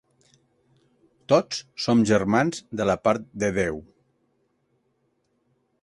[1.33, 3.79] Tots som germans de la part de Déu.